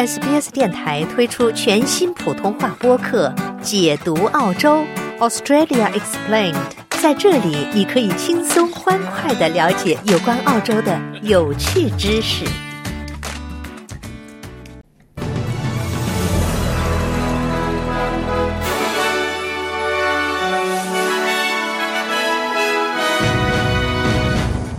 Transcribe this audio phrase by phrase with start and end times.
[0.00, 3.28] SBS 电台推出全新普通话播客
[3.60, 4.82] 《解读澳洲
[5.18, 6.54] Australia Explained》。
[7.02, 12.46] 在这里，你可以轻松欢快的了解有关澳洲的有趣知识。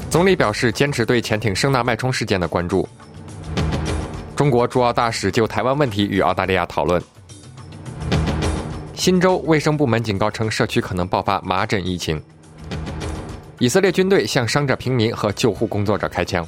[0.10, 2.90] 总理表示坚持对潜艇声纳脉冲事件的关注。
[4.42, 7.00] 中国驻澳大使就台湾问题与澳大利亚讨论。
[8.96, 12.20] 新州卫生部门警告称，社区可能爆发麻疹疫情。
[13.60, 16.44] 以色列军队向伤者平民和救护工作者开枪。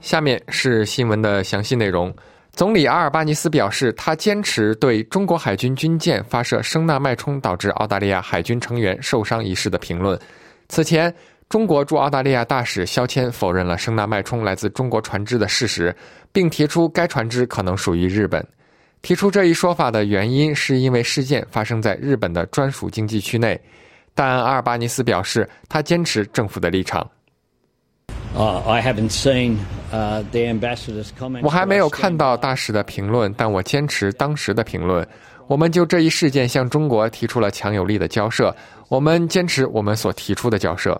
[0.00, 2.14] 下面是新闻的详细内容。
[2.52, 10.16] 总理阿尔巴尼斯表示，他坚持对中国海军军舰发射声纳脉冲导致澳大利亚海军成员受伤一事的评论。
[10.68, 11.12] 此前，
[11.48, 15.94] 中国驻澳大利亚大使肖谦否认了声纳脉冲来自中国船只的事实，
[16.32, 18.44] 并提出该船只可能属于日本。
[19.02, 23.60] 提出这一说法的原因是因为事件发生在日本的专属经济区内，
[24.14, 27.08] 但阿尔巴尼斯表示，他坚持政府的立场。
[28.34, 28.72] 我
[31.50, 35.06] 还没有看到大使的评论，但我坚持当时的评论。
[35.46, 38.54] 我们就这一事件向中国提出了强有力的交涉，
[38.88, 40.98] 我们坚持我们所提出的交涉。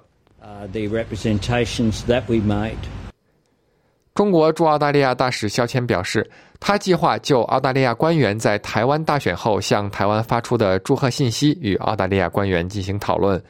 [4.14, 13.42] 中国驻澳大利亚大使肖谦表示，他计划就澳大利亚官员在台湾大选后向台湾发出的祝贺信息与澳大利亚官员进行讨论。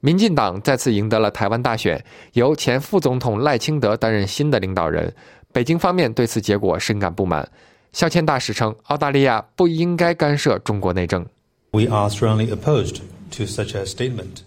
[0.00, 5.12] 民进党再次赢得了台湾大选，由前副总统赖清德担任新的领导人。
[5.52, 7.46] 北京方面对此结果深感不满。
[7.92, 11.26] 肖谦大使称，澳大利亚不应该干涉中国内政。
[11.72, 13.00] We are strongly opposed
[13.36, 14.42] to such a statement.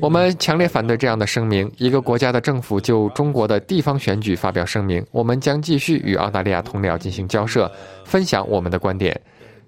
[0.00, 1.70] 我们强烈反对这样的声明。
[1.78, 5.04] 一个国家的政府就中国的地方选举发表声明。
[5.10, 7.70] 我们将继续与澳大利亚同僚进行交涉，
[8.04, 9.20] 分享我们的观点。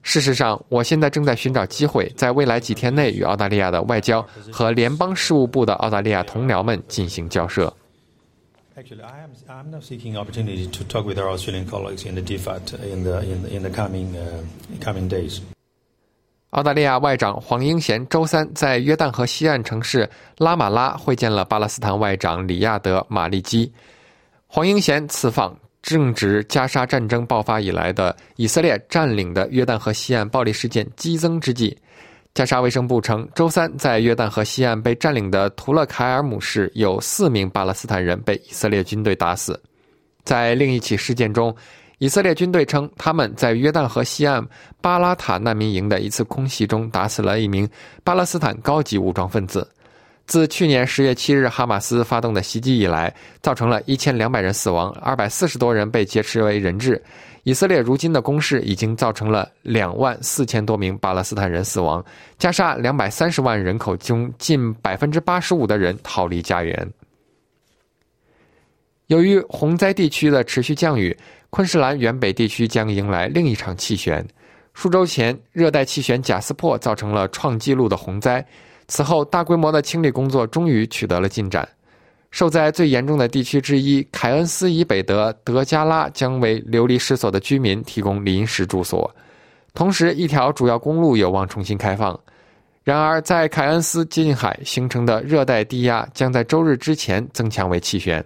[0.02, 7.72] 事实上，我现在正在寻找机会，在未来几天内与澳大利亚的外交和联邦事务部的澳大利亚同僚们进行交涉。
[8.76, 12.78] Actually, I am I'm now seeking opportunity to talk with our Australian colleagues in the DFAT
[12.88, 14.14] in the in the in the coming
[14.80, 15.40] coming days.
[16.50, 23.70] 澳大利亚外长黄英贤周三在约旦河西岸城市拉马拉会见了巴勒斯坦外长里亚德·马利基。
[24.46, 25.56] 黄英贤此访。
[25.80, 31.74] 正值加沙战争爆发以来的以色列占领的约旦河西岸暴力事件激增之际，
[32.34, 39.58] 加沙卫生部称，周三在约旦河西岸被占领的图勒凯尔姆市有四名巴勒斯坦人被以色列军队打死。
[40.24, 41.54] 在另一起事件中，
[41.98, 44.44] 以色列军队称他们在约旦河西岸
[44.80, 47.68] 巴拉塔难民营的一次空袭中打死了一名
[48.04, 49.68] 巴勒斯坦高级武装分子。
[50.24, 57.02] 自去年十月七日哈马斯发动的袭击以来，造成了一千两百人死亡，二百四十多人被劫持为人质。
[57.44, 62.04] 以色列如今的攻势已经造成了两万四千多名巴勒斯坦人死亡。
[62.38, 66.86] 加沙两百三十万人口中，近百分之八十五的人逃离家园。
[69.08, 71.16] 由于洪灾地区的持续降雨，
[71.48, 74.24] 昆士兰原北地区将迎来另一场气旋。
[74.74, 78.46] 数周前，热带气旋贾斯珀造成了创纪录的洪灾。
[78.86, 81.66] 此后，大规模的清理工作终于取得了进展。
[82.30, 89.10] 受灾最严重的地区之一凯恩斯以北的德加拉将为流离失所的居民提供临时住所，
[89.72, 92.18] 同时一条主要公路有望重新开放。
[92.84, 98.22] 然而，在凯恩斯近海形成的热带低压将在周日之前增强为气旋，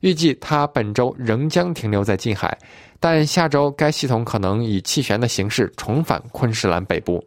[0.00, 2.56] 预计它本周仍将停留在近海，
[3.00, 7.22] 但下周该系统可能以气旋的形式重返昆士兰北部。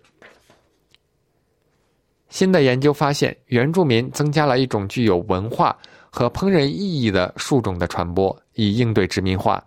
[2.29, 5.75] 新的研究发现，原住民增加了一种具有文化
[6.11, 9.63] 和烹饪意义的树种的传播，以应对殖民化。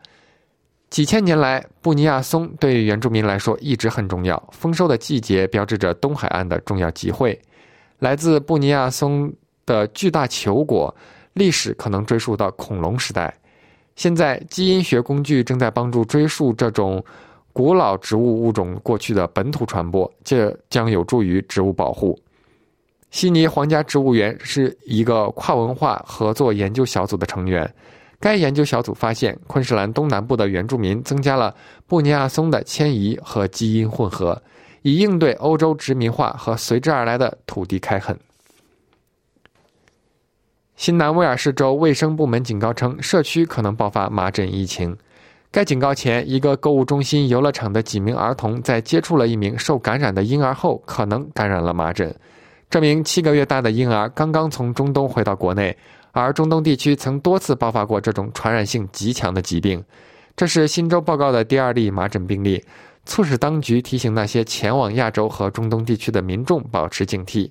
[0.88, 4.40] 几千年来，布尼亚松对原住民来说一直很重要。
[4.52, 7.36] 丰收的季节标志着东海岸的重要集会。
[7.98, 9.32] 来自布尼亚松
[9.64, 10.94] 的巨大球果，
[11.34, 13.34] 历史可能追溯到恐龙时代。
[13.96, 17.04] 现在，基因学工具正在帮助追溯这种
[17.52, 22.18] 古老植物物种过去的本土传播，这将有助于植物保护。
[23.10, 27.70] 悉尼皇家植物园是一个跨文化合作研究小组的成员。
[28.18, 31.54] 该研究小组发现，昆士兰东南部的原住民增加了
[31.86, 34.40] 布尼亚松的迁移和基因混合，
[34.80, 38.18] 以应对欧洲殖民化和随之而来的土地开垦。
[40.82, 44.96] 新南威尔士州卫生部门警告称，社区可能爆发麻疹疫情。
[45.48, 52.12] 该警告前，一个购物中心游乐场的几名儿童在接触了一名受感染的婴儿后，可能感染了麻疹。
[52.68, 55.76] 这名七个月大的婴儿刚刚从中东回到国内，
[56.10, 59.80] 而中东地区曾多次爆发过这种传染性极强的疾病。
[60.34, 62.60] 这是新州报告的第二例麻疹病例，
[63.06, 67.48] 促使当局提醒那些前往亚洲和中东地区的民众保持警惕。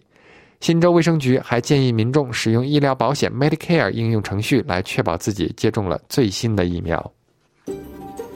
[0.62, 7.12] 新州卫生局还建议民众使用医疗保险 Medicare 应用程序来确保自己接种了最新的疫苗。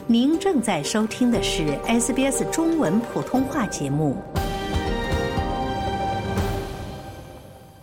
[0.08, 4.16] 您正在收听的是 SBS 中文普通话节目。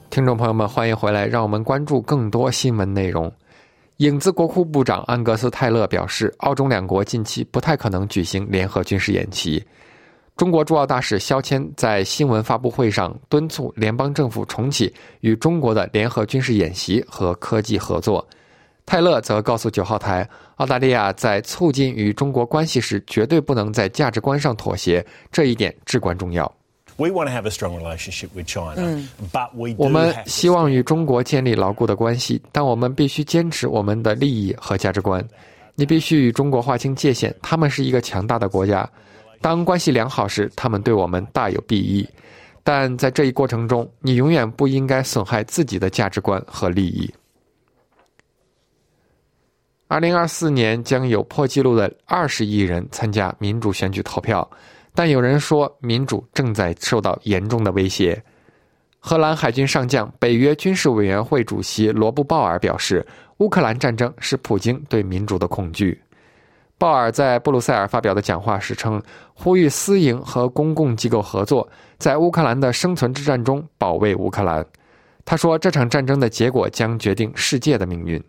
[0.09, 3.31] 听众朋友们，欢迎回来，让我们关注更多新闻内容。
[3.97, 9.63] 影子国库部长安格斯·泰勒表示，澳中两国近期不太可能举行联合军事演习。
[10.35, 18.25] 中国驻澳大使肖谦在新闻发布会上敦促联邦政府重启与中国的联合军事演习和科技合作。
[18.85, 26.51] 泰勒则告诉九号台，澳大利亚在促进与中国关系时，绝对不能在价值观上妥协，这一点至关重要。
[26.97, 35.23] We want to have a strong relationship with China, but we 我们希望与中国建立牢固的关系，但我们必须坚持我们的利益和价值观。
[35.75, 38.89] 你必须与中国划清界限，他们是一个强大的国家。
[39.43, 42.07] 当关系良好时，他们对我们大有裨益，
[42.63, 47.13] 但在这一过程中，你永远不应该损害自己的价值观和利益。
[49.89, 54.49] 二零二四年将有破纪录的二十亿人参加民主选举投票，
[54.95, 58.23] 但有人说民主正在受到严重的威胁。
[58.97, 63.05] 荷兰海军上将、北约军事委员会主席罗布·鲍尔表示，
[63.39, 66.01] 乌克兰战争是普京对民主的恐惧。
[66.83, 69.01] 鲍尔在布鲁塞尔发表的讲话时称，
[69.33, 71.65] 呼吁私营和公共机构合作，
[71.97, 74.65] 在乌克兰的生存之战中保卫乌克兰。
[75.23, 78.21] 他说，这场战争的结果将决定世界的命运。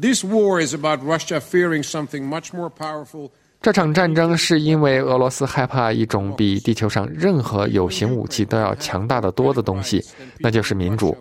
[0.00, 3.30] This war is about Russia fearing something much more powerful.
[3.60, 10.00] 这场战争是因为俄罗斯害怕一种比地球上任何有形武器都要强大的多的东西，
[10.38, 11.16] 那就是民主。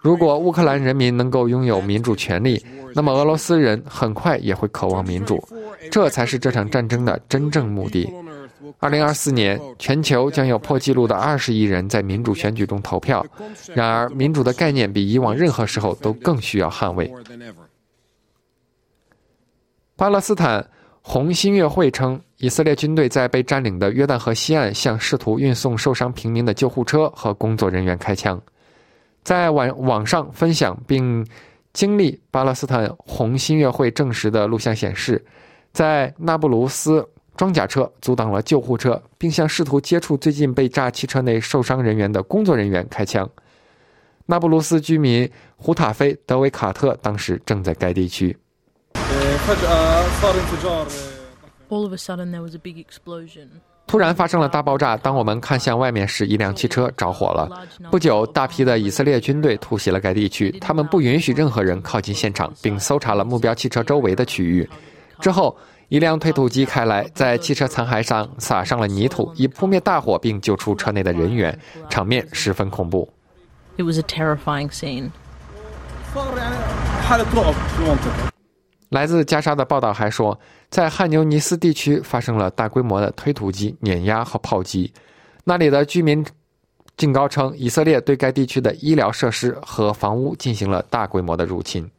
[0.00, 2.60] 如果乌克兰人民能够拥有民主权利，
[2.94, 5.40] 那么俄罗斯人很快也会渴望民主，
[5.90, 8.12] 这才是这场战争的真正目的。
[8.80, 13.24] 二零二四年，全球将有破纪录的二十亿人在民主选举中投票。
[13.72, 17.12] 然而，民主的概念比以往任何时候都更需要捍卫。
[19.96, 20.66] 巴勒斯坦
[21.06, 28.40] 红新月会称，以色列军队在被占领的约旦河西岸向试图运送受伤平民的救护车和工作人员开枪。
[29.22, 31.24] 在网网上分享并
[31.74, 35.22] 经历巴勒斯坦红新月会证实的录像显示，
[35.72, 43.28] 在那不鲁斯装甲车阻挡了救护车，并向试图接触最近被炸汽车内受伤人员的工作人员开枪。
[44.24, 48.34] 那不鲁斯居民胡塔菲·德维卡特当时正在该地区。
[51.74, 53.48] all of a sudden there was a big explosion.
[53.86, 57.48] 突然发生了大爆炸当我们看向外面时一辆汽车着火了。
[57.90, 64.68] 不久大批的以色列军队突袭了该地区他们不允许任何人靠近现场并搜查了目标汽车周围的区域。
[65.20, 65.54] 之后
[65.88, 71.56] 一辆推土机开来在汽车残骸上撒上了泥土以扑灭大火并救出车内的人员。
[71.90, 73.08] 场面十分恐怖。
[73.76, 75.10] It was a terrifying scene.
[78.94, 80.38] 来自加沙的报道还说，
[80.70, 84.92] 在汉尤尼斯地区发生了大规模的推土机、碾压和炮击。
[85.42, 86.24] 那里的居民
[86.96, 91.90] 警告称，以色列对该地区的医疗设施和房屋进行了大规模的入侵。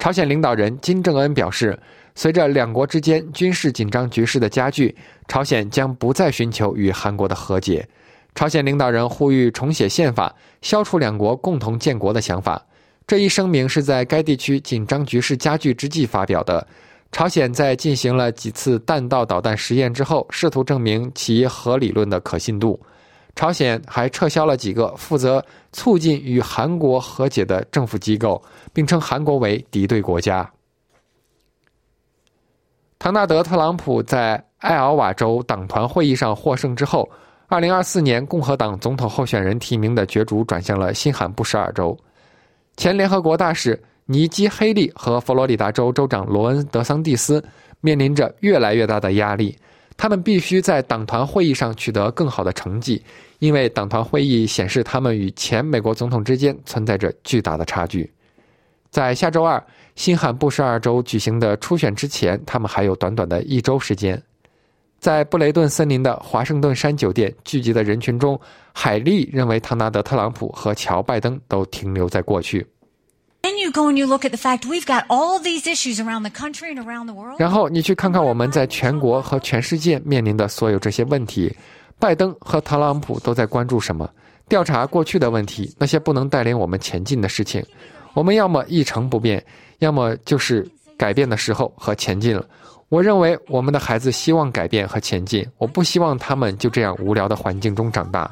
[0.00, 1.78] 朝鲜领导人金正恩表示，
[2.16, 4.96] 随着两国之间军事紧张局势的加剧，
[5.28, 7.88] 朝鲜将不再寻求与韩国的和解。
[8.34, 12.60] 朝鲜领导人呼吁重写宪法，消除两国共同建国的想法。
[13.06, 16.66] 这一声明是在该地区紧张局势加剧之际发表的。
[17.10, 22.80] 朝鲜在进行了几次弹道导弹实验之后，试图证明其核理论的可信度。
[23.34, 28.42] 朝鲜还撤销了几个负责促进与韩国和解的政府机构，
[28.72, 30.50] 并称韩国为敌对国家。
[32.98, 37.06] 唐纳德·特朗普在艾奥瓦州党团会议上获胜之后，
[37.48, 41.98] 二零二四年共和党总统候选人提名的角逐转向了新罕布什尔州。
[42.76, 47.42] 前联合国大使尼基·黑利和佛罗里达州州长罗恩·德桑蒂斯
[47.80, 49.56] 面临着越来越大的压力，
[49.96, 53.02] 他们必须在党团会议上取得更好的成绩，
[53.38, 58.10] 因为党团会议显示他们与前美国总统之间存在着巨大的差距。
[58.90, 59.62] 在下周二
[59.94, 64.20] 新罕布什尔州举行的初选之前，他们还有短短的一周时间。
[65.02, 68.40] 在布雷顿森林的华盛顿山酒店聚集的人群中，
[68.72, 72.64] 海莉认为唐纳德·特朗普和乔·拜登都停留在过去。
[73.42, 76.30] Then you go and you look at the fact we've got all these issues around the
[76.30, 77.34] country and around the world.
[77.40, 81.52] 然后你去看看我们在全国和全世界面临的所有这些问题，
[81.98, 84.08] 拜登和特朗普都在关注什么？
[84.48, 87.60] 调查过去的问题，那些不能带领我们前进的事情。
[88.14, 89.44] 我们要么一成不变，
[89.80, 90.64] 要么就是
[90.96, 92.46] 改变的时候和前进了。
[92.92, 98.30] 我认为我们的孩子希望改变和前进，我不希望他们就这样无聊的环境中长大。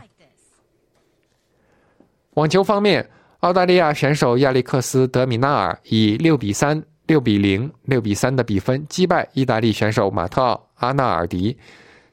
[2.34, 11.56] 网球方面，澳大利亚选手亚历克斯·德米纳尔以六比三、六比零、六比三的比分击败意大利选手马特奥·阿纳尔迪，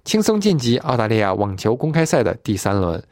[0.06, 3.04] 轻松晋级澳大利亚网球公开赛的第三轮。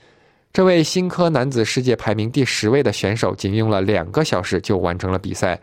[0.54, 5.60] 这位新科男子世界排名第十位的选手，仅用了两个小时就完成了比赛。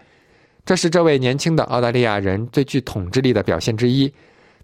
[0.64, 4.12] 这是这位年轻的澳大利亚人最具统治力的表现之一。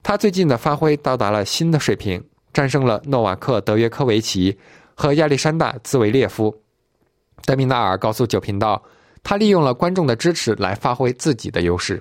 [0.02, 4.56] 他最近的发挥到达了新的水平，战胜了诺瓦克·德约科维奇
[4.94, 6.56] 和亚历山大·兹维列夫。
[7.44, 8.80] 德米纳尔告诉九频道，
[9.24, 12.00] 他利用了观众的支持来发挥自己的优势。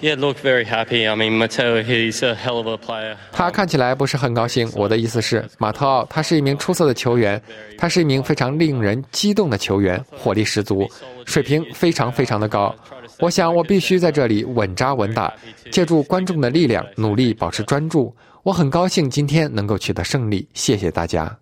[0.00, 1.08] Yeah, look very happy.
[1.08, 3.16] I mean, Mateo, he's a hell of a player.
[3.32, 4.70] 他看起来不是很高兴。
[4.76, 7.42] 我的意思是，马特奥他是一名出色的球员，
[7.76, 10.88] 他是一名非常令人激动的球员，火力十足，
[11.26, 12.72] 水平非常非常的高。
[13.18, 15.34] 我想我必须在这里稳扎稳打，
[15.72, 18.14] 借助观众的力量，努力保持专注。
[18.44, 21.36] 我很高兴今天能够取得胜利，谢谢大家。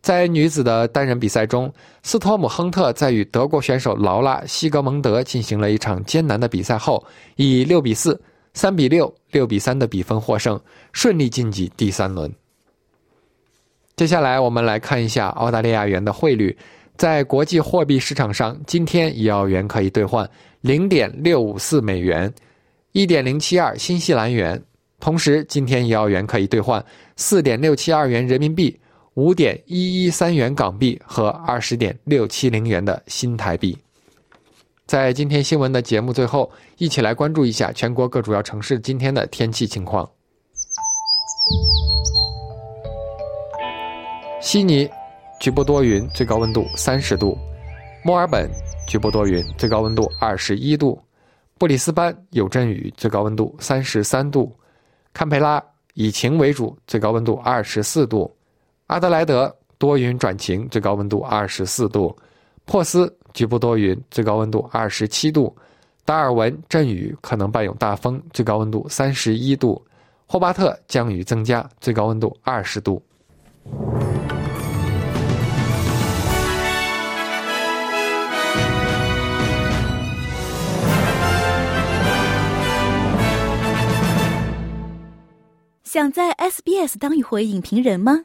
[0.00, 7.04] 在女子的单人比赛中，斯托姆·亨特在与德国选手劳拉·西格蒙德进行了一场艰难的比赛后，
[7.36, 8.18] 以六比四、
[8.54, 10.58] 三比六、六比三的比分获胜，
[10.92, 12.32] 顺利晋级第三轮。
[13.96, 16.56] 接下来，我们来看一下澳大利亚元的汇率。
[16.96, 20.28] 在国际货币市场上，今天一澳元可以兑换
[20.60, 22.32] 零点六五四美元，
[22.92, 24.60] 一点零七二新西兰元。
[25.00, 26.84] 同时，今天一澳元可以兑换
[27.16, 28.78] 四点六七二元人民币。
[29.18, 33.76] 五点一一三元港币和二十点六七零元的新台币。
[34.86, 40.08] 在今天新闻的节目最后，一起来关注一下全国各主要城市今天的天气情况。
[44.40, 44.88] 悉尼
[45.40, 47.36] 局部多云，最高温度三十度；
[48.04, 48.48] 墨尔本
[48.86, 50.96] 局部多云，最高温度二十一度；
[51.58, 54.48] 布里斯班有阵雨，最高温度三十三度；
[55.12, 55.60] 堪培拉
[55.94, 58.32] 以晴为主，最高温度二十四度。
[58.88, 62.08] 阿德莱德多云转晴，最高温度二十四度；
[62.64, 65.54] 珀斯局部多云，最高温度二十七度；
[66.06, 69.78] 达尔文阵雨，可能伴有大风，最高温度三十一度；
[70.26, 73.02] 霍巴特降雨增加，最高温度二十度。
[85.84, 88.24] 想在 SBS 当一回影评人吗